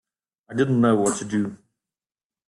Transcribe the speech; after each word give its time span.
I 0.49 0.55
didn't 0.55 0.81
know 0.81 0.95
what 0.95 1.19
to 1.19 1.25
do. 1.25 1.59